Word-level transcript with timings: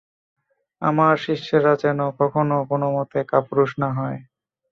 আমার 0.81 1.13
শিষ্যেরা 1.25 1.73
যেন 1.83 1.99
কখনও 2.19 2.59
কোনমতে 2.69 3.19
কাপুরুষ 3.31 3.71
না 3.81 3.89
হয়। 3.97 4.19